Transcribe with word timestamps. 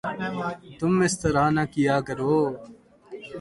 تم 0.79 0.93
اس 1.05 1.13
طرح 1.21 1.45
نہ 1.55 1.63
کیا 1.73 1.95
کرو 2.07 2.35